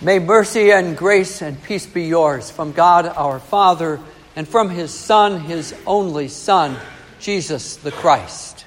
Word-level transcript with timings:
May 0.00 0.20
mercy 0.20 0.70
and 0.70 0.96
grace 0.96 1.42
and 1.42 1.60
peace 1.60 1.84
be 1.84 2.04
yours 2.04 2.52
from 2.52 2.70
God 2.70 3.06
our 3.06 3.40
Father 3.40 3.98
and 4.36 4.46
from 4.46 4.70
his 4.70 4.94
Son, 4.94 5.40
his 5.40 5.74
only 5.88 6.28
Son, 6.28 6.76
Jesus 7.18 7.74
the 7.78 7.90
Christ. 7.90 8.64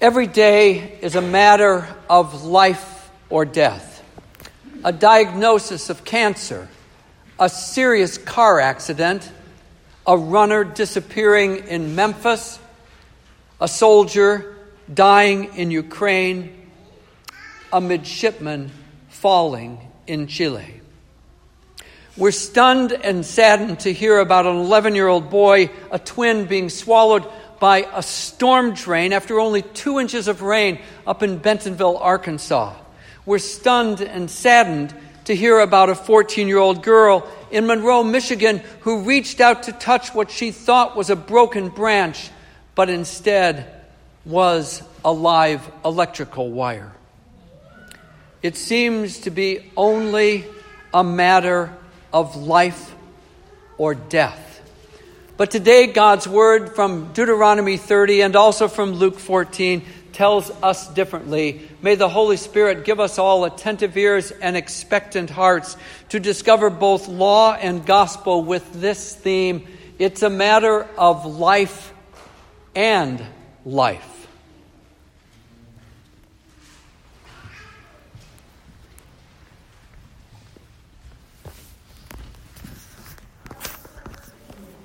Every 0.00 0.26
day 0.26 0.98
is 1.00 1.14
a 1.14 1.22
matter 1.22 1.86
of 2.10 2.42
life 2.42 3.08
or 3.30 3.44
death, 3.44 4.02
a 4.82 4.90
diagnosis 4.90 5.90
of 5.90 6.04
cancer, 6.04 6.66
a 7.38 7.48
serious 7.48 8.18
car 8.18 8.58
accident, 8.58 9.30
a 10.08 10.18
runner 10.18 10.64
disappearing 10.64 11.68
in 11.68 11.94
Memphis, 11.94 12.58
a 13.60 13.68
soldier 13.68 14.56
dying 14.92 15.54
in 15.54 15.70
Ukraine, 15.70 16.68
a 17.72 17.80
midshipman 17.80 18.72
falling 19.20 19.80
in 20.06 20.28
Chile. 20.28 20.80
We're 22.16 22.30
stunned 22.30 22.92
and 22.92 23.26
saddened 23.26 23.80
to 23.80 23.92
hear 23.92 24.18
about 24.18 24.46
an 24.46 24.56
11 24.56 24.94
year 24.94 25.08
old 25.08 25.28
boy, 25.28 25.70
a 25.90 25.98
twin, 25.98 26.46
being 26.46 26.68
swallowed 26.68 27.26
by 27.58 27.88
a 27.92 28.02
storm 28.02 28.74
drain 28.74 29.12
after 29.12 29.40
only 29.40 29.62
two 29.62 29.98
inches 29.98 30.28
of 30.28 30.42
rain 30.42 30.80
up 31.06 31.22
in 31.24 31.38
Bentonville, 31.38 31.96
Arkansas. 31.96 32.74
We're 33.26 33.38
stunned 33.38 34.00
and 34.00 34.30
saddened 34.30 34.94
to 35.24 35.34
hear 35.34 35.58
about 35.58 35.90
a 35.90 35.94
14 35.96 36.46
year 36.46 36.58
old 36.58 36.82
girl 36.82 37.28
in 37.50 37.66
Monroe, 37.66 38.04
Michigan, 38.04 38.62
who 38.80 39.02
reached 39.02 39.40
out 39.40 39.64
to 39.64 39.72
touch 39.72 40.14
what 40.14 40.30
she 40.30 40.52
thought 40.52 40.96
was 40.96 41.10
a 41.10 41.16
broken 41.16 41.70
branch, 41.70 42.30
but 42.76 42.88
instead 42.88 43.84
was 44.24 44.82
a 45.04 45.12
live 45.12 45.68
electrical 45.84 46.50
wire. 46.50 46.92
It 48.42 48.56
seems 48.56 49.20
to 49.20 49.30
be 49.30 49.70
only 49.76 50.44
a 50.94 51.02
matter 51.02 51.76
of 52.12 52.36
life 52.36 52.94
or 53.76 53.94
death. 53.94 54.60
But 55.36 55.50
today, 55.50 55.86
God's 55.86 56.26
word 56.26 56.74
from 56.74 57.12
Deuteronomy 57.12 57.76
30 57.76 58.22
and 58.22 58.36
also 58.36 58.66
from 58.66 58.92
Luke 58.92 59.18
14 59.18 59.84
tells 60.12 60.50
us 60.62 60.88
differently. 60.88 61.68
May 61.80 61.94
the 61.94 62.08
Holy 62.08 62.36
Spirit 62.36 62.84
give 62.84 62.98
us 62.98 63.18
all 63.18 63.44
attentive 63.44 63.96
ears 63.96 64.32
and 64.32 64.56
expectant 64.56 65.30
hearts 65.30 65.76
to 66.08 66.18
discover 66.18 66.70
both 66.70 67.06
law 67.06 67.54
and 67.54 67.86
gospel 67.86 68.42
with 68.42 68.80
this 68.80 69.14
theme. 69.14 69.66
It's 69.98 70.22
a 70.22 70.30
matter 70.30 70.88
of 70.96 71.24
life 71.24 71.92
and 72.74 73.24
life. 73.64 74.17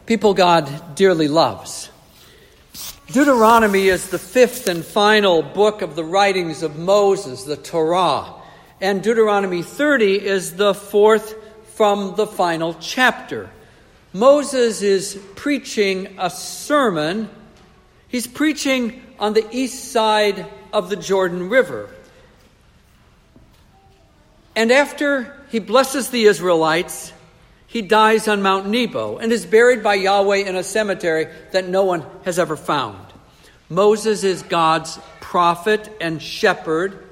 People 0.05 0.33
God 0.33 0.95
dearly 0.95 1.27
loves. 1.27 1.89
Deuteronomy 3.07 3.87
is 3.87 4.09
the 4.09 4.19
fifth 4.19 4.67
and 4.67 4.83
final 4.83 5.41
book 5.41 5.81
of 5.81 5.95
the 5.95 6.03
writings 6.03 6.63
of 6.63 6.77
Moses, 6.77 7.43
the 7.43 7.57
Torah. 7.57 8.33
And 8.81 9.03
Deuteronomy 9.03 9.61
30 9.61 10.25
is 10.25 10.55
the 10.55 10.73
fourth 10.73 11.35
from 11.75 12.15
the 12.15 12.27
final 12.27 12.75
chapter. 12.79 13.49
Moses 14.11 14.81
is 14.81 15.19
preaching 15.35 16.15
a 16.19 16.29
sermon. 16.29 17.29
He's 18.07 18.27
preaching 18.27 19.01
on 19.19 19.33
the 19.33 19.47
east 19.51 19.91
side 19.91 20.45
of 20.71 20.89
the 20.89 20.95
Jordan 20.95 21.49
River. 21.49 21.89
And 24.55 24.71
after 24.71 25.35
he 25.49 25.59
blesses 25.59 26.09
the 26.09 26.25
Israelites, 26.25 27.13
he 27.73 27.81
dies 27.81 28.27
on 28.27 28.43
Mount 28.43 28.67
Nebo 28.67 29.17
and 29.17 29.31
is 29.31 29.47
buried 29.47 29.81
by 29.81 29.95
Yahweh 29.95 30.47
in 30.47 30.55
a 30.55 30.61
cemetery 30.61 31.27
that 31.53 31.67
no 31.67 31.83
one 31.85 32.05
has 32.23 32.37
ever 32.37 32.55
found. 32.55 33.03
Moses 33.67 34.23
is 34.23 34.43
God's 34.43 34.99
prophet 35.19 35.91
and 35.99 36.21
shepherd. 36.21 37.03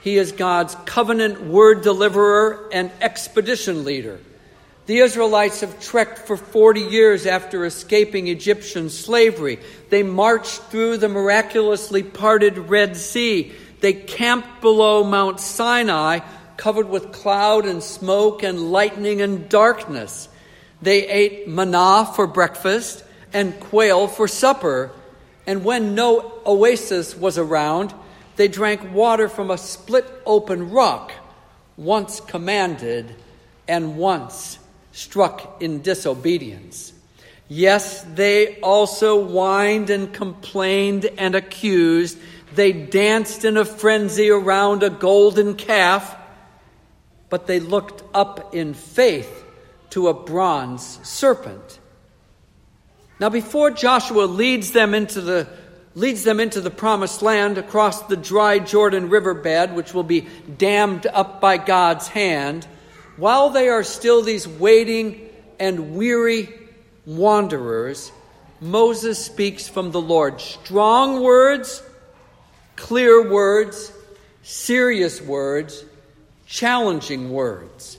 He 0.00 0.16
is 0.16 0.30
God's 0.30 0.76
covenant 0.84 1.42
word 1.42 1.82
deliverer 1.82 2.68
and 2.72 2.92
expedition 3.00 3.82
leader. 3.82 4.20
The 4.86 4.98
Israelites 4.98 5.62
have 5.62 5.80
trekked 5.80 6.20
for 6.20 6.36
40 6.36 6.80
years 6.80 7.26
after 7.26 7.64
escaping 7.64 8.28
Egyptian 8.28 8.90
slavery. 8.90 9.58
They 9.90 10.04
marched 10.04 10.62
through 10.70 10.98
the 10.98 11.08
miraculously 11.08 12.04
parted 12.04 12.56
Red 12.56 12.96
Sea. 12.96 13.52
They 13.80 13.94
camped 13.94 14.60
below 14.60 15.02
Mount 15.02 15.40
Sinai 15.40 16.20
covered 16.58 16.90
with 16.90 17.12
cloud 17.12 17.64
and 17.64 17.82
smoke 17.82 18.42
and 18.42 18.70
lightning 18.70 19.22
and 19.22 19.48
darkness. 19.48 20.28
They 20.82 21.08
ate 21.08 21.48
manna 21.48 22.04
for 22.14 22.26
breakfast 22.26 23.04
and 23.32 23.58
quail 23.58 24.08
for 24.08 24.28
supper. 24.28 24.90
And 25.46 25.64
when 25.64 25.94
no 25.94 26.40
oasis 26.44 27.16
was 27.16 27.38
around, 27.38 27.94
they 28.36 28.48
drank 28.48 28.92
water 28.92 29.28
from 29.28 29.50
a 29.50 29.56
split 29.56 30.04
open 30.26 30.70
rock, 30.70 31.12
once 31.76 32.20
commanded 32.20 33.14
and 33.66 33.96
once 33.96 34.58
struck 34.92 35.62
in 35.62 35.80
disobedience. 35.80 36.92
Yes, 37.48 38.02
they 38.14 38.60
also 38.60 39.24
whined 39.24 39.90
and 39.90 40.12
complained 40.12 41.06
and 41.16 41.34
accused. 41.34 42.18
They 42.54 42.72
danced 42.72 43.44
in 43.44 43.56
a 43.56 43.64
frenzy 43.64 44.28
around 44.28 44.82
a 44.82 44.90
golden 44.90 45.54
calf 45.54 46.16
but 47.30 47.46
they 47.46 47.60
looked 47.60 48.02
up 48.14 48.54
in 48.54 48.74
faith 48.74 49.44
to 49.90 50.08
a 50.08 50.14
bronze 50.14 51.00
serpent. 51.02 51.78
Now, 53.20 53.28
before 53.28 53.70
Joshua 53.70 54.24
leads 54.24 54.72
them 54.72 54.94
into 54.94 55.20
the 55.20 55.48
leads 55.94 56.22
them 56.22 56.38
into 56.38 56.60
the 56.60 56.70
promised 56.70 57.22
land 57.22 57.58
across 57.58 58.02
the 58.02 58.16
dry 58.16 58.60
Jordan 58.60 59.08
riverbed, 59.08 59.74
which 59.74 59.92
will 59.92 60.04
be 60.04 60.28
dammed 60.56 61.06
up 61.06 61.40
by 61.40 61.56
God's 61.56 62.06
hand, 62.06 62.66
while 63.16 63.50
they 63.50 63.68
are 63.68 63.82
still 63.82 64.22
these 64.22 64.46
waiting 64.46 65.28
and 65.58 65.96
weary 65.96 66.48
wanderers, 67.04 68.12
Moses 68.60 69.24
speaks 69.24 69.66
from 69.66 69.90
the 69.90 70.00
Lord. 70.00 70.40
Strong 70.40 71.20
words, 71.20 71.82
clear 72.76 73.28
words, 73.28 73.92
serious 74.44 75.20
words, 75.20 75.84
challenging 76.48 77.30
words, 77.30 77.98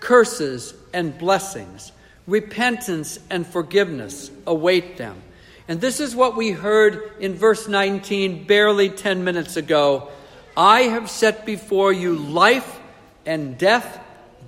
curses 0.00 0.74
and 0.92 1.16
blessings, 1.16 1.92
repentance 2.26 3.18
and 3.30 3.46
forgiveness 3.46 4.30
await 4.46 4.96
them. 4.96 5.22
And 5.68 5.80
this 5.80 6.00
is 6.00 6.16
what 6.16 6.36
we 6.36 6.50
heard 6.50 7.12
in 7.20 7.34
verse 7.34 7.68
19 7.68 8.44
barely 8.44 8.90
10 8.90 9.22
minutes 9.22 9.56
ago. 9.56 10.10
I 10.56 10.82
have 10.82 11.08
set 11.08 11.46
before 11.46 11.92
you 11.92 12.16
life 12.16 12.80
and 13.24 13.56
death, 13.56 14.00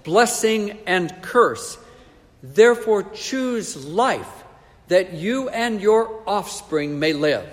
blessing 0.03 0.81
and 0.85 1.15
curse. 1.23 1.79
Therefore, 2.43 3.05
choose 3.05 3.87
life 3.87 4.43
that 4.89 5.13
you 5.13 5.49
and 5.49 5.81
your 5.81 6.23
offspring 6.27 6.99
may 6.99 7.13
live. 7.13 7.47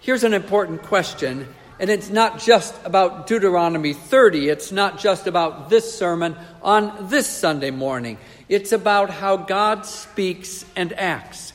Here's 0.00 0.24
an 0.24 0.34
important 0.34 0.82
question 0.82 1.46
and 1.82 1.90
it's 1.90 2.10
not 2.10 2.38
just 2.38 2.76
about 2.86 3.26
Deuteronomy 3.26 3.92
30. 3.92 4.48
It's 4.48 4.70
not 4.70 5.00
just 5.00 5.26
about 5.26 5.68
this 5.68 5.92
sermon 5.92 6.36
on 6.62 7.08
this 7.08 7.26
Sunday 7.26 7.72
morning. 7.72 8.18
It's 8.48 8.70
about 8.70 9.10
how 9.10 9.36
God 9.36 9.84
speaks 9.84 10.64
and 10.76 10.92
acts. 10.92 11.52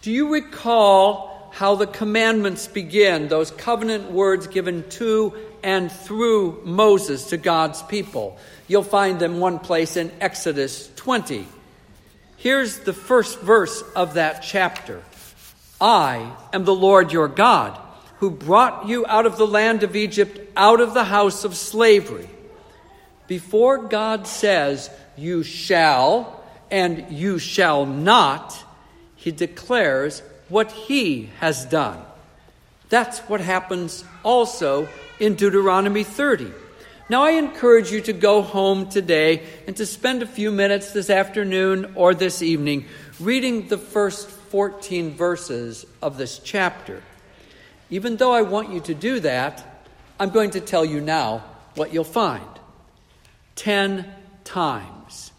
Do 0.00 0.12
you 0.12 0.32
recall 0.32 1.50
how 1.52 1.74
the 1.74 1.88
commandments 1.88 2.68
begin, 2.68 3.26
those 3.26 3.50
covenant 3.50 4.12
words 4.12 4.46
given 4.46 4.88
to 4.90 5.34
and 5.64 5.90
through 5.90 6.62
Moses 6.64 7.30
to 7.30 7.36
God's 7.36 7.82
people? 7.82 8.38
You'll 8.68 8.84
find 8.84 9.18
them 9.18 9.40
one 9.40 9.58
place 9.58 9.96
in 9.96 10.12
Exodus 10.20 10.88
20. 10.94 11.48
Here's 12.36 12.78
the 12.78 12.92
first 12.92 13.40
verse 13.40 13.82
of 13.96 14.14
that 14.14 14.44
chapter 14.44 15.02
I 15.80 16.32
am 16.52 16.64
the 16.64 16.72
Lord 16.72 17.12
your 17.12 17.26
God 17.26 17.76
who 18.22 18.30
brought 18.30 18.86
you 18.86 19.04
out 19.06 19.26
of 19.26 19.36
the 19.36 19.46
land 19.48 19.82
of 19.82 19.96
Egypt, 19.96 20.38
out 20.56 20.80
of 20.80 20.94
the 20.94 21.02
house 21.02 21.42
of 21.42 21.56
slavery. 21.56 22.30
Before 23.26 23.78
God 23.78 24.28
says, 24.28 24.90
You 25.16 25.42
shall 25.42 26.40
and 26.70 27.10
you 27.10 27.40
shall 27.40 27.84
not, 27.84 28.56
he 29.16 29.32
declares 29.32 30.22
what 30.48 30.70
he 30.70 31.30
has 31.40 31.64
done. 31.64 32.00
That's 32.90 33.18
what 33.22 33.40
happens 33.40 34.04
also 34.22 34.88
in 35.18 35.34
Deuteronomy 35.34 36.04
30. 36.04 36.52
Now, 37.08 37.24
I 37.24 37.32
encourage 37.32 37.90
you 37.90 38.02
to 38.02 38.12
go 38.12 38.40
home 38.40 38.88
today 38.88 39.42
and 39.66 39.76
to 39.78 39.84
spend 39.84 40.22
a 40.22 40.26
few 40.26 40.52
minutes 40.52 40.92
this 40.92 41.10
afternoon 41.10 41.94
or 41.96 42.14
this 42.14 42.40
evening 42.40 42.84
reading 43.18 43.66
the 43.66 43.78
first 43.78 44.28
14 44.28 45.10
verses 45.16 45.84
of 46.00 46.18
this 46.18 46.38
chapter. 46.38 47.02
Even 47.92 48.16
though 48.16 48.32
I 48.32 48.40
want 48.40 48.72
you 48.72 48.80
to 48.80 48.94
do 48.94 49.20
that, 49.20 49.84
I'm 50.18 50.30
going 50.30 50.52
to 50.52 50.62
tell 50.62 50.82
you 50.82 51.02
now 51.02 51.44
what 51.74 51.92
you'll 51.92 52.04
find. 52.04 52.48
Ten 53.54 54.10
times, 54.44 55.30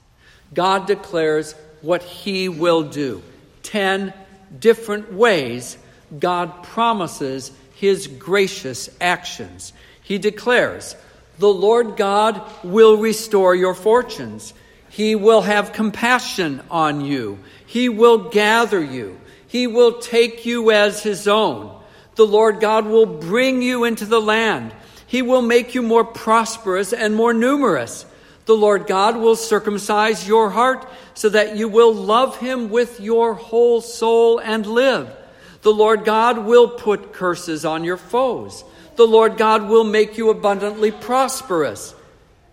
God 0.54 0.86
declares 0.86 1.56
what 1.82 2.04
He 2.04 2.50
will 2.50 2.84
do. 2.84 3.24
Ten 3.64 4.14
different 4.60 5.12
ways 5.12 5.80
God 6.20 6.62
promises 6.62 7.52
His 7.74 8.06
gracious 8.06 8.88
actions. 9.02 9.74
He 10.04 10.20
declares, 10.20 10.96
The 11.40 11.52
Lord 11.52 11.98
God 11.98 12.40
will 12.64 12.98
restore 12.98 13.56
your 13.56 13.74
fortunes. 13.74 14.54
He 14.92 15.16
will 15.16 15.42
have 15.42 15.74
compassion 15.74 16.62
on 16.70 17.02
you. 17.02 17.40
He 17.66 17.90
will 17.90 18.30
gather 18.30 18.84
you. 18.84 19.20
He 19.48 19.66
will 19.66 19.98
take 20.02 20.46
you 20.46 20.70
as 20.70 21.02
His 21.02 21.28
own. 21.28 21.80
The 22.16 22.26
Lord 22.26 22.60
God 22.60 22.86
will 22.86 23.06
bring 23.06 23.62
you 23.62 23.84
into 23.84 24.06
the 24.06 24.22
land. 24.22 24.74
He 25.08 25.22
will 25.22 25.42
make 25.42 25.76
you 25.76 25.82
more 25.82 26.04
prosperous 26.04 26.94
and 26.94 27.16
more 27.16 27.34
numerous. 27.34 28.06
The 28.46 28.56
Lord 28.56 28.88
God 28.88 29.18
will 29.18 29.36
circumcise 29.36 30.28
your 30.28 30.50
heart 30.50 30.88
so 31.14 31.30
that 31.30 31.56
you 31.56 31.70
will 31.70 31.94
love 31.94 32.38
Him 32.38 32.70
with 32.70 33.00
your 33.00 33.34
whole 33.34 33.82
soul 33.82 34.40
and 34.40 34.66
live. 34.66 35.16
The 35.62 35.72
Lord 35.74 36.04
God 36.04 36.40
will 36.40 36.68
put 36.68 37.14
curses 37.14 37.64
on 37.64 37.84
your 37.84 37.98
foes. 37.98 38.64
The 38.96 39.08
Lord 39.08 39.38
God 39.38 39.70
will 39.70 39.86
make 39.86 40.18
you 40.18 40.30
abundantly 40.30 40.92
prosperous. 40.92 41.96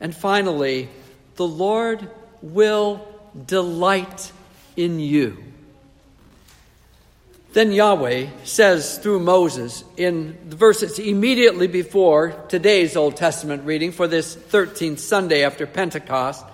And 0.01 0.15
finally, 0.15 0.89
the 1.37 1.47
Lord 1.47 2.09
will 2.41 3.07
delight 3.47 4.33
in 4.77 5.01
you. 5.01 5.43
Then 7.53 7.73
Yahweh 7.73 8.29
says 8.45 8.99
through 8.99 9.21
Moses 9.21 9.83
in 9.97 10.39
the 10.49 10.55
verses 10.55 11.01
immediately 11.01 11.67
before 11.67 12.45
today's 12.49 12.97
Old 12.97 13.17
Testament 13.17 13.65
reading 13.65 13.91
for 13.91 14.07
this 14.07 14.37
13th 14.37 15.01
Sunday 15.01 15.43
after 15.43 15.67
Pentecost 15.67 16.45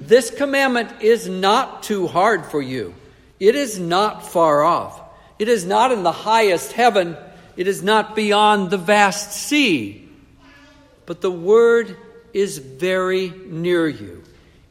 This 0.00 0.30
commandment 0.30 1.02
is 1.02 1.28
not 1.28 1.82
too 1.82 2.06
hard 2.06 2.46
for 2.46 2.62
you, 2.62 2.94
it 3.40 3.54
is 3.54 3.78
not 3.78 4.26
far 4.26 4.62
off, 4.62 4.98
it 5.38 5.48
is 5.48 5.66
not 5.66 5.92
in 5.92 6.02
the 6.02 6.12
highest 6.12 6.72
heaven, 6.72 7.14
it 7.58 7.68
is 7.68 7.82
not 7.82 8.16
beyond 8.16 8.70
the 8.70 8.78
vast 8.78 9.32
sea, 9.32 10.08
but 11.04 11.20
the 11.20 11.30
word 11.30 11.94
is 12.32 12.56
very 12.56 13.28
near 13.28 13.86
you. 13.86 14.22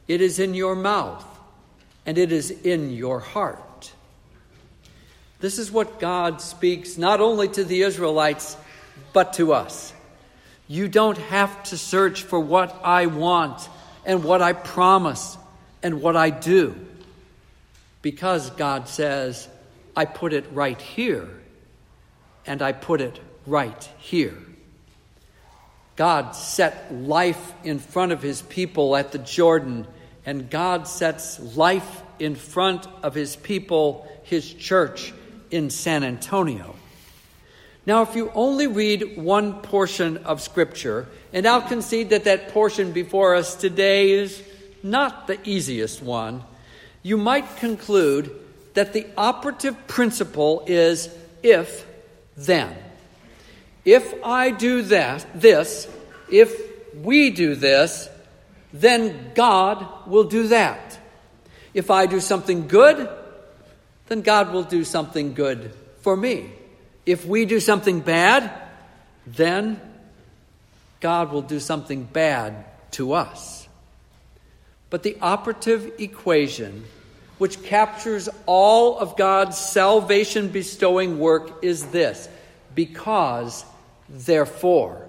It 0.08 0.22
is 0.22 0.40
in 0.40 0.56
your 0.56 0.76
mouth, 0.76 1.24
and 2.08 2.18
it 2.18 2.32
is 2.32 2.50
in 2.50 2.90
your 2.90 3.20
heart. 3.20 3.62
This 5.42 5.60
is 5.60 5.72
what 5.72 6.00
God 6.00 6.40
speaks 6.40 6.98
not 6.98 7.20
only 7.20 7.48
to 7.50 7.64
the 7.64 7.82
Israelites, 7.82 8.56
but 9.12 9.34
to 9.34 9.54
us. 9.54 9.94
You 10.68 10.88
don't 10.88 11.18
have 11.18 11.64
to 11.64 11.78
search 11.78 12.24
for 12.24 12.40
what 12.40 12.80
I 12.84 13.08
want 13.08 13.68
and 14.06 14.24
what 14.24 14.42
I 14.42 14.54
promise 14.54 15.38
and 15.84 16.02
what 16.02 16.16
I 16.16 16.30
do. 16.30 16.76
Because 18.02 18.50
God 18.52 18.88
says, 18.88 19.50
I 19.96 20.06
put 20.06 20.32
it 20.32 20.46
right 20.54 20.80
here 20.80 21.28
and 22.46 22.62
I 22.62 22.72
put 22.72 23.02
it 23.02 23.20
right 23.46 23.90
here. 23.98 24.38
God 25.96 26.32
set 26.32 26.94
life 26.94 27.54
in 27.64 27.80
front 27.80 28.12
of 28.12 28.22
his 28.22 28.42
people 28.42 28.96
at 28.96 29.12
the 29.12 29.20
Jordan, 29.20 29.86
and 30.26 30.50
God 30.50 30.88
sets 30.88 31.40
life 31.56 32.02
in 32.18 32.36
front 32.36 32.88
of 33.04 33.14
his 33.14 33.36
people, 33.36 34.08
his 34.24 34.52
church, 34.54 35.14
in 35.52 35.70
San 35.70 36.04
Antonio. 36.04 36.76
Now, 37.86 38.04
if 38.04 38.16
you 38.16 38.32
only 38.36 38.68
read 38.68 39.18
one 39.18 39.62
portion 39.62 40.18
of 40.18 40.42
Scripture, 40.42 41.08
and 41.34 41.48
I'll 41.48 41.62
concede 41.62 42.12
that 42.12 42.26
that 42.26 42.50
portion 42.50 42.92
before 42.92 43.36
us 43.36 43.56
today 43.56 44.12
is 44.12 44.42
not 44.84 45.28
the 45.28 45.40
easiest 45.48 46.02
one, 46.02 46.44
you 47.04 47.18
might 47.18 47.58
conclude 47.58 48.32
that 48.76 48.94
the 48.94 49.08
operative 49.18 49.88
principle 49.88 50.64
is 50.68 51.10
if 51.42 51.86
then. 52.38 52.76
If 53.84 54.14
I 54.24 54.52
do 54.52 54.84
that, 54.84 55.26
this, 55.34 55.88
if 56.30 56.56
we 56.96 57.32
do 57.32 57.56
this, 57.56 58.10
then 58.72 59.32
God 59.34 60.08
will 60.08 60.26
do 60.26 60.48
that. 60.50 61.00
If 61.74 61.90
I 61.90 62.06
do 62.06 62.20
something 62.20 62.68
good, 62.68 63.10
then 64.12 64.24
God 64.24 64.52
will 64.52 64.64
do 64.64 64.84
something 64.84 65.34
good 65.34 65.72
for 66.02 66.18
me. 66.18 66.52
If 67.06 67.26
we 67.26 67.46
do 67.46 67.62
something 67.62 68.02
bad, 68.02 68.52
then 69.26 69.80
God 71.00 71.32
will 71.32 71.44
do 71.44 71.62
something 71.62 72.04
bad 72.04 72.66
to 72.92 73.14
us. 73.14 73.70
But 74.90 75.04
the 75.04 75.16
operative 75.22 75.94
equation, 75.98 76.84
which 77.38 77.64
captures 77.64 78.28
all 78.48 79.00
of 79.00 79.16
God's 79.16 79.58
salvation 79.58 80.50
bestowing 80.50 81.18
work, 81.18 81.64
is 81.64 81.86
this 81.86 82.28
because, 82.76 83.64
therefore. 84.10 85.08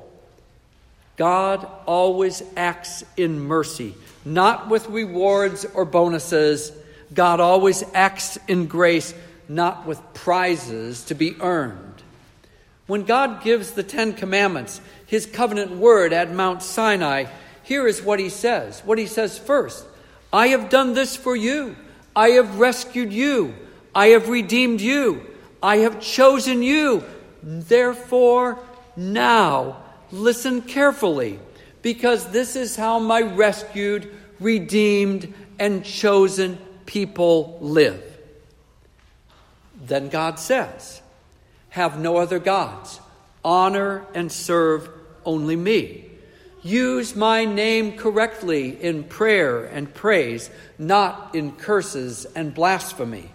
God 1.16 1.66
always 1.86 2.40
acts 2.56 3.02
in 3.16 3.40
mercy, 3.40 3.96
not 4.24 4.68
with 4.68 4.88
rewards 4.88 5.64
or 5.64 5.84
bonuses 5.84 6.70
God 7.12 7.40
always 7.40 7.84
acts 7.94 8.38
in 8.48 8.66
grace, 8.66 9.14
not 9.48 9.86
with 9.86 10.00
prizes 10.14 11.04
to 11.04 11.14
be 11.14 11.36
earned. 11.40 12.02
When 12.86 13.04
God 13.04 13.42
gives 13.42 13.72
the 13.72 13.82
Ten 13.82 14.12
Commandments, 14.12 14.80
his 15.06 15.26
covenant 15.26 15.72
word 15.72 16.12
at 16.12 16.32
Mount 16.32 16.62
Sinai, 16.62 17.26
here 17.62 17.86
is 17.86 18.02
what 18.02 18.18
he 18.18 18.28
says. 18.28 18.80
What 18.84 18.98
he 18.98 19.06
says 19.06 19.38
first 19.38 19.86
I 20.32 20.48
have 20.48 20.70
done 20.70 20.94
this 20.94 21.16
for 21.16 21.36
you. 21.36 21.76
I 22.14 22.30
have 22.30 22.58
rescued 22.58 23.12
you. 23.12 23.54
I 23.94 24.08
have 24.08 24.28
redeemed 24.28 24.80
you. 24.80 25.26
I 25.62 25.78
have 25.78 26.00
chosen 26.00 26.62
you. 26.62 27.04
Therefore, 27.42 28.58
now 28.96 29.82
listen 30.10 30.62
carefully, 30.62 31.38
because 31.82 32.28
this 32.28 32.56
is 32.56 32.76
how 32.76 32.98
my 32.98 33.22
rescued, 33.22 34.12
redeemed, 34.40 35.32
and 35.58 35.84
chosen 35.84 36.58
people 36.92 37.56
live. 37.62 38.04
Then 39.82 40.10
God 40.10 40.38
says, 40.38 41.00
Have 41.70 41.98
no 41.98 42.18
other 42.18 42.38
gods, 42.38 43.00
honor 43.42 44.04
and 44.14 44.30
serve 44.30 44.90
only 45.24 45.56
me. 45.56 46.04
Use 46.62 47.16
my 47.16 47.46
name 47.46 47.96
correctly 47.96 48.78
in 48.78 49.04
prayer 49.04 49.64
and 49.64 49.92
praise, 49.92 50.50
not 50.78 51.34
in 51.34 51.52
curses 51.52 52.26
and 52.36 52.54
blasphemy. 52.54 53.30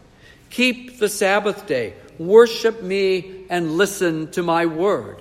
Keep 0.51 0.99
the 0.99 1.09
Sabbath 1.09 1.65
day, 1.65 1.95
worship 2.19 2.83
me, 2.83 3.45
and 3.49 3.71
listen 3.71 4.29
to 4.33 4.43
my 4.43 4.67
word. 4.67 5.19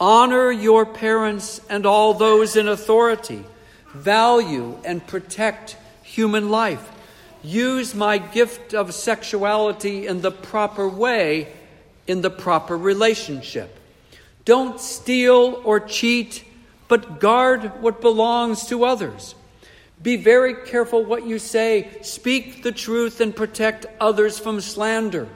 Honor 0.00 0.50
your 0.50 0.84
parents 0.84 1.60
and 1.70 1.86
all 1.86 2.14
those 2.14 2.56
in 2.56 2.66
authority. 2.66 3.44
Value 3.94 4.76
and 4.84 5.06
protect 5.06 5.76
human 6.02 6.50
life 6.50 6.96
use 7.42 7.94
my 7.94 8.18
gift 8.18 8.74
of 8.74 8.94
sexuality 8.94 10.06
in 10.06 10.20
the 10.20 10.30
proper 10.30 10.88
way, 10.88 11.52
in 12.06 12.22
the 12.22 12.30
proper 12.30 12.76
relationship. 12.76 13.78
Don't 14.44 14.80
steal 14.80 15.60
or 15.64 15.80
cheat, 15.80 16.44
but 16.88 17.20
guard 17.20 17.80
what 17.82 18.00
belongs 18.00 18.66
to 18.66 18.84
others. 18.84 19.34
Be 20.02 20.16
very 20.16 20.54
careful 20.66 21.04
what 21.04 21.26
you 21.26 21.38
say. 21.38 21.90
Speak 22.02 22.62
the 22.62 22.72
truth 22.72 23.20
and 23.20 23.36
protect 23.36 23.86
others 24.00 24.38
from 24.38 24.60
slander. 24.60 25.28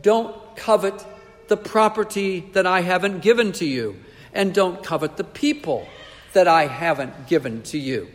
Don't 0.00 0.34
covet 0.56 1.04
the 1.48 1.56
property 1.56 2.40
that 2.52 2.66
I 2.66 2.80
haven't 2.80 3.20
given 3.20 3.52
to 3.52 3.66
you, 3.66 3.96
and 4.32 4.54
don't 4.54 4.82
covet 4.82 5.16
the 5.16 5.24
people 5.24 5.86
that 6.32 6.48
I 6.48 6.66
haven't 6.66 7.26
given 7.26 7.62
to 7.64 7.78
you. 7.78 8.08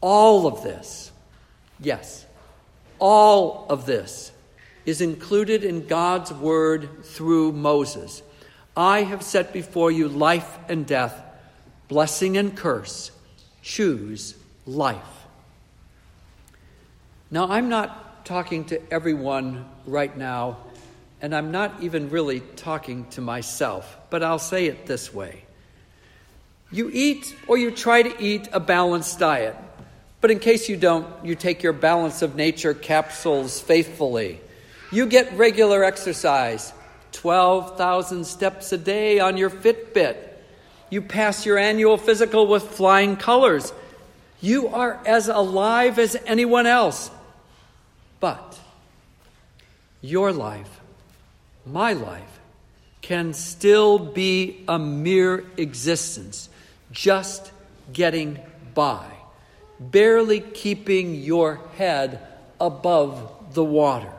All 0.00 0.46
of 0.46 0.62
this 0.62 1.09
Yes, 1.80 2.26
all 2.98 3.66
of 3.68 3.86
this 3.86 4.32
is 4.84 5.00
included 5.00 5.64
in 5.64 5.86
God's 5.86 6.32
word 6.32 7.04
through 7.04 7.52
Moses. 7.52 8.22
I 8.76 9.02
have 9.02 9.22
set 9.22 9.52
before 9.52 9.90
you 9.90 10.08
life 10.08 10.58
and 10.68 10.86
death, 10.86 11.22
blessing 11.88 12.36
and 12.36 12.56
curse. 12.56 13.10
Choose 13.62 14.34
life. 14.66 15.26
Now, 17.30 17.48
I'm 17.48 17.68
not 17.68 18.24
talking 18.24 18.64
to 18.66 18.92
everyone 18.92 19.68
right 19.86 20.16
now, 20.16 20.58
and 21.20 21.34
I'm 21.34 21.50
not 21.50 21.82
even 21.82 22.10
really 22.10 22.40
talking 22.40 23.06
to 23.10 23.20
myself, 23.20 23.96
but 24.10 24.22
I'll 24.22 24.38
say 24.38 24.66
it 24.66 24.86
this 24.86 25.12
way. 25.12 25.44
You 26.72 26.90
eat 26.92 27.34
or 27.46 27.58
you 27.58 27.70
try 27.70 28.02
to 28.02 28.22
eat 28.22 28.48
a 28.52 28.60
balanced 28.60 29.18
diet. 29.18 29.56
But 30.20 30.30
in 30.30 30.38
case 30.38 30.68
you 30.68 30.76
don't, 30.76 31.06
you 31.24 31.34
take 31.34 31.62
your 31.62 31.72
balance 31.72 32.22
of 32.22 32.36
nature 32.36 32.74
capsules 32.74 33.60
faithfully. 33.60 34.40
You 34.92 35.06
get 35.06 35.32
regular 35.34 35.82
exercise. 35.82 36.72
12,000 37.12 38.24
steps 38.24 38.72
a 38.72 38.78
day 38.78 39.18
on 39.18 39.36
your 39.36 39.50
Fitbit. 39.50 40.16
You 40.90 41.02
pass 41.02 41.46
your 41.46 41.58
annual 41.58 41.96
physical 41.96 42.46
with 42.46 42.64
flying 42.64 43.16
colors. 43.16 43.72
You 44.40 44.68
are 44.68 45.00
as 45.06 45.28
alive 45.28 45.98
as 45.98 46.16
anyone 46.26 46.66
else. 46.66 47.10
But 48.18 48.58
your 50.02 50.32
life, 50.32 50.80
my 51.64 51.92
life, 51.92 52.40
can 53.02 53.32
still 53.32 53.98
be 53.98 54.64
a 54.68 54.78
mere 54.78 55.44
existence, 55.56 56.48
just 56.92 57.50
getting 57.92 58.38
by, 58.74 59.06
barely 59.80 60.40
keeping 60.40 61.14
your 61.14 61.60
head 61.76 62.20
above 62.60 63.54
the 63.54 63.64
water. 63.64 64.12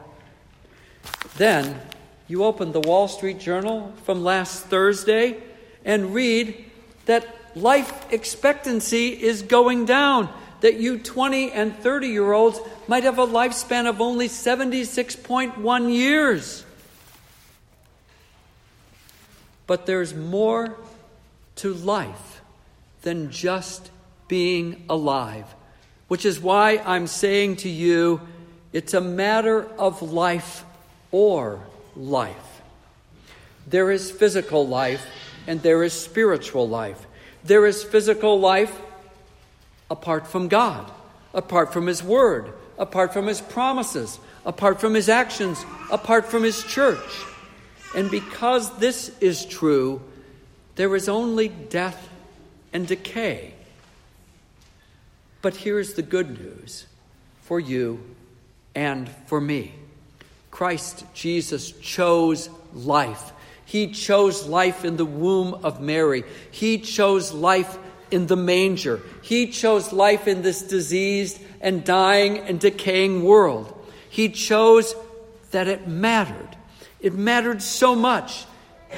Then 1.37 1.79
you 2.27 2.43
open 2.43 2.71
the 2.71 2.79
Wall 2.79 3.07
Street 3.07 3.39
Journal 3.39 3.93
from 4.03 4.23
last 4.23 4.65
Thursday 4.65 5.37
and 5.85 6.13
read 6.13 6.65
that 7.05 7.27
life 7.55 8.11
expectancy 8.11 9.09
is 9.09 9.41
going 9.43 9.85
down, 9.85 10.29
that 10.61 10.75
you 10.75 10.97
20 10.97 11.51
and 11.51 11.75
30 11.77 12.07
year 12.07 12.31
olds 12.31 12.59
might 12.87 13.03
have 13.03 13.19
a 13.19 13.27
lifespan 13.27 13.87
of 13.87 14.01
only 14.01 14.27
76.1 14.27 15.93
years. 15.93 16.65
But 19.67 19.85
there's 19.85 20.13
more 20.13 20.75
to 21.57 21.73
life 21.73 22.41
than 23.03 23.31
just 23.31 23.89
being 24.31 24.81
alive, 24.87 25.43
which 26.07 26.25
is 26.25 26.39
why 26.39 26.81
I'm 26.85 27.05
saying 27.05 27.57
to 27.57 27.69
you 27.69 28.21
it's 28.71 28.93
a 28.93 29.01
matter 29.01 29.65
of 29.77 30.01
life 30.01 30.63
or 31.11 31.59
life. 31.97 32.61
There 33.67 33.91
is 33.91 34.09
physical 34.09 34.65
life 34.65 35.05
and 35.47 35.61
there 35.61 35.83
is 35.83 35.91
spiritual 35.91 36.65
life. 36.65 37.05
There 37.43 37.65
is 37.65 37.83
physical 37.83 38.39
life 38.39 38.73
apart 39.89 40.25
from 40.27 40.47
God, 40.47 40.89
apart 41.33 41.73
from 41.73 41.87
His 41.87 42.01
Word, 42.01 42.53
apart 42.77 43.11
from 43.11 43.27
His 43.27 43.41
promises, 43.41 44.17
apart 44.45 44.79
from 44.79 44.93
His 44.93 45.09
actions, 45.09 45.65
apart 45.91 46.25
from 46.25 46.43
His 46.43 46.63
church. 46.63 47.25
And 47.97 48.09
because 48.09 48.73
this 48.77 49.11
is 49.19 49.43
true, 49.43 50.01
there 50.75 50.95
is 50.95 51.09
only 51.09 51.49
death 51.49 52.07
and 52.71 52.87
decay. 52.87 53.55
But 55.41 55.55
here's 55.55 55.93
the 55.93 56.01
good 56.01 56.39
news 56.39 56.85
for 57.41 57.59
you 57.59 58.03
and 58.75 59.09
for 59.27 59.41
me 59.41 59.73
Christ 60.49 61.05
Jesus 61.13 61.71
chose 61.71 62.49
life. 62.73 63.31
He 63.65 63.87
chose 63.87 64.45
life 64.47 64.83
in 64.83 64.97
the 64.97 65.05
womb 65.05 65.53
of 65.63 65.81
Mary. 65.81 66.23
He 66.51 66.77
chose 66.77 67.31
life 67.31 67.77
in 68.11 68.27
the 68.27 68.35
manger. 68.35 69.01
He 69.21 69.47
chose 69.47 69.93
life 69.93 70.27
in 70.27 70.41
this 70.41 70.61
diseased 70.61 71.39
and 71.61 71.83
dying 71.83 72.37
and 72.39 72.59
decaying 72.59 73.23
world. 73.23 73.73
He 74.09 74.29
chose 74.29 74.93
that 75.51 75.69
it 75.69 75.87
mattered. 75.87 76.57
It 76.99 77.13
mattered 77.13 77.61
so 77.61 77.95
much 77.95 78.45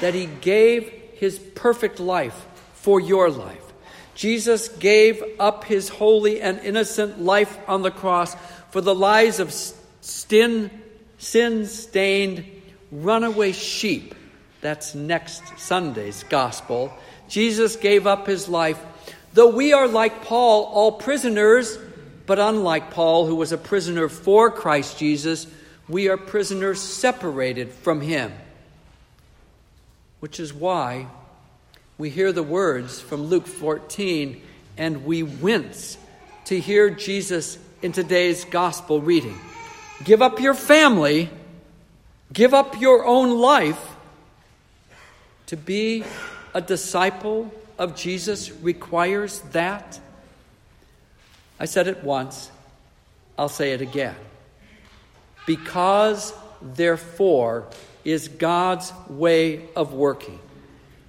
that 0.00 0.14
He 0.14 0.26
gave 0.26 0.90
His 1.14 1.38
perfect 1.38 2.00
life 2.00 2.46
for 2.74 3.00
your 3.00 3.30
life. 3.30 3.72
Jesus 4.14 4.68
gave 4.68 5.22
up 5.40 5.64
His 5.64 5.88
holy 5.88 6.40
and 6.40 6.58
innocent 6.60 7.20
life 7.20 7.58
on 7.68 7.82
the 7.82 7.90
cross 7.90 8.36
for 8.70 8.80
the 8.80 8.94
lives 8.94 9.40
of 9.40 9.52
sin 10.00 10.70
stained 11.18 12.44
runaway 12.90 13.52
sheep 13.52 14.14
that's 14.64 14.94
next 14.94 15.58
Sunday's 15.58 16.24
gospel. 16.24 16.90
Jesus 17.28 17.76
gave 17.76 18.06
up 18.06 18.26
his 18.26 18.48
life. 18.48 18.82
Though 19.34 19.50
we 19.50 19.74
are 19.74 19.86
like 19.86 20.24
Paul, 20.24 20.64
all 20.64 20.92
prisoners, 20.92 21.78
but 22.24 22.38
unlike 22.38 22.90
Paul, 22.90 23.26
who 23.26 23.34
was 23.34 23.52
a 23.52 23.58
prisoner 23.58 24.08
for 24.08 24.50
Christ 24.50 24.98
Jesus, 24.98 25.46
we 25.86 26.08
are 26.08 26.16
prisoners 26.16 26.80
separated 26.80 27.72
from 27.72 28.00
him. 28.00 28.32
Which 30.20 30.40
is 30.40 30.54
why 30.54 31.08
we 31.96 32.10
hear 32.10 32.32
the 32.32 32.42
words 32.42 33.00
from 33.00 33.24
Luke 33.24 33.46
14 33.46 34.42
and 34.76 35.04
we 35.04 35.22
wince 35.22 35.96
to 36.46 36.58
hear 36.58 36.90
Jesus 36.90 37.56
in 37.82 37.92
today's 37.92 38.44
gospel 38.44 39.00
reading. 39.00 39.38
Give 40.02 40.20
up 40.20 40.40
your 40.40 40.54
family, 40.54 41.30
give 42.32 42.52
up 42.52 42.80
your 42.80 43.06
own 43.06 43.38
life 43.38 43.94
to 45.46 45.56
be 45.56 46.04
a 46.52 46.60
disciple 46.60 47.54
of 47.78 47.94
Jesus 47.94 48.50
requires 48.50 49.40
that. 49.52 50.00
I 51.60 51.66
said 51.66 51.86
it 51.86 52.02
once, 52.02 52.50
I'll 53.38 53.48
say 53.48 53.72
it 53.72 53.80
again. 53.80 54.16
Because, 55.46 56.32
therefore, 56.60 57.68
is 58.04 58.26
God's 58.26 58.92
way 59.08 59.68
of 59.76 59.92
working. 59.92 60.40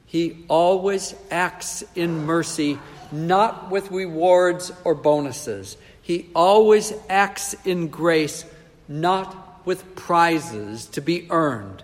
He 0.06 0.46
always 0.48 1.16
acts 1.32 1.84
in 1.96 2.26
mercy, 2.26 2.80
not 3.12 3.72
with 3.72 3.92
rewards 3.92 4.72
or 4.84 4.96
bonuses. 4.96 5.78
He 6.02 6.30
always 6.36 6.94
acts 7.10 7.56
in 7.66 7.88
grace, 7.88 8.46
not 8.88 9.66
with 9.66 9.96
prizes 9.96 10.86
to 10.88 11.02
be 11.02 11.28
earned. 11.30 11.84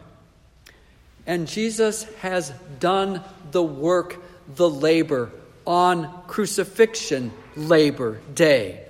And 1.26 1.48
Jesus 1.48 2.04
has 2.16 2.52
done 2.80 3.22
the 3.52 3.64
work, 3.64 4.18
the 4.56 4.70
labor 4.70 5.32
on 5.66 6.24
crucifixion 6.28 7.32
labor 7.56 8.20
day 8.34 8.86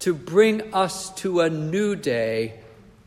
to 0.00 0.14
bring 0.14 0.74
us 0.74 1.10
to 1.14 1.40
a 1.40 1.50
new 1.50 1.94
day 1.94 2.58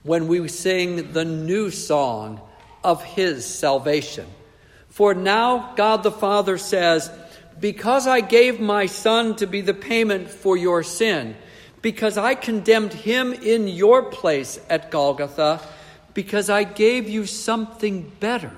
when 0.03 0.27
we 0.27 0.47
sing 0.47 1.11
the 1.11 1.25
new 1.25 1.71
song 1.71 2.39
of 2.83 3.03
his 3.03 3.45
salvation. 3.45 4.27
For 4.93 5.15
now, 5.15 5.73
God 5.75 6.03
the 6.03 6.11
Father 6.11 6.59
says, 6.59 7.09
Because 7.59 8.05
I 8.05 8.21
gave 8.21 8.59
my 8.59 8.85
Son 8.85 9.35
to 9.37 9.47
be 9.47 9.61
the 9.61 9.73
payment 9.73 10.29
for 10.29 10.55
your 10.55 10.83
sin, 10.83 11.35
because 11.81 12.15
I 12.15 12.35
condemned 12.35 12.93
him 12.93 13.33
in 13.33 13.67
your 13.67 14.03
place 14.03 14.59
at 14.69 14.91
Golgotha, 14.91 15.61
because 16.13 16.47
I 16.47 16.63
gave 16.63 17.09
you 17.09 17.25
something 17.25 18.11
better 18.19 18.51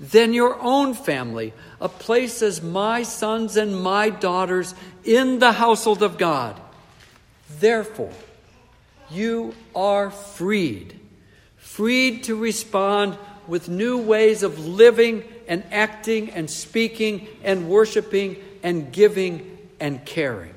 than 0.00 0.32
your 0.32 0.58
own 0.58 0.94
family, 0.94 1.52
a 1.82 1.90
place 1.90 2.40
as 2.40 2.62
my 2.62 3.02
sons 3.02 3.58
and 3.58 3.78
my 3.78 4.08
daughters 4.08 4.74
in 5.04 5.38
the 5.38 5.52
household 5.52 6.02
of 6.02 6.16
God. 6.16 6.58
Therefore, 7.60 8.14
you 9.10 9.54
are 9.76 10.10
freed, 10.10 10.98
freed 11.58 12.24
to 12.24 12.36
respond 12.36 13.18
with 13.46 13.68
new 13.68 13.98
ways 13.98 14.42
of 14.42 14.66
living 14.66 15.24
and 15.48 15.64
acting 15.70 16.30
and 16.30 16.50
speaking 16.50 17.26
and 17.42 17.68
worshiping 17.68 18.36
and 18.62 18.92
giving 18.92 19.58
and 19.80 20.04
caring. 20.04 20.54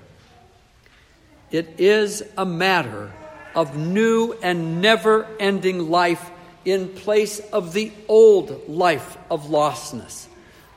It 1.51 1.79
is 1.79 2.23
a 2.37 2.45
matter 2.45 3.11
of 3.55 3.77
new 3.77 4.33
and 4.43 4.81
never 4.81 5.27
ending 5.39 5.89
life 5.89 6.29
in 6.65 6.89
place 6.89 7.39
of 7.39 7.73
the 7.73 7.91
old 8.07 8.67
life 8.67 9.17
of 9.31 9.45
lostness. 9.45 10.27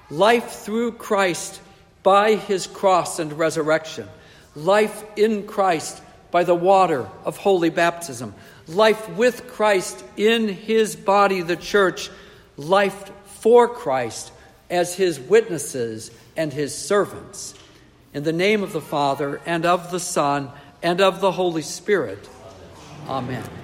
Life 0.09 0.51
through 0.51 0.93
Christ 0.93 1.61
by 2.03 2.37
his 2.37 2.67
cross 2.67 3.19
and 3.19 3.33
resurrection. 3.33 4.09
Life 4.55 5.05
in 5.17 5.47
Christ 5.47 6.01
by 6.31 6.45
the 6.45 6.55
water 6.55 7.09
of 7.25 7.37
holy 7.37 7.71
baptism. 7.71 8.35
Life 8.69 9.09
with 9.11 9.49
Christ 9.49 10.03
in 10.17 10.49
his 10.49 10.95
body, 10.95 11.43
the 11.43 11.57
church. 11.57 12.11
Life 12.57 13.11
for 13.41 13.69
Christ 13.69 14.33
as 14.71 14.95
his 14.95 15.19
witnesses 15.19 16.11
and 16.37 16.53
his 16.53 16.75
servants. 16.75 17.55
In 18.15 18.23
the 18.23 18.33
name 18.33 18.63
of 18.63 18.73
the 18.73 18.81
Father, 18.81 19.41
and 19.47 19.67
of 19.67 19.91
the 19.91 20.01
Son, 20.01 20.51
and 20.83 21.01
of 21.01 21.21
the 21.21 21.33
Holy 21.33 21.63
Spirit. 21.63 22.29
Amen. 23.09 23.60